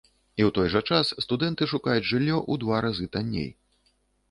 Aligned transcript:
І 0.39 0.45
ў 0.47 0.53
той 0.55 0.71
жа 0.75 0.81
час 0.93 1.11
студэнты 1.25 1.63
шукаюць 1.75 2.07
жыллё 2.13 2.41
ў 2.51 2.65
два 2.65 2.83
разы 2.89 3.09
танней. 3.19 3.49